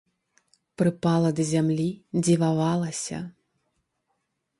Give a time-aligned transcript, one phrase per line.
[0.81, 1.85] Прыпала да зямлі,
[2.23, 3.17] дзівавалася.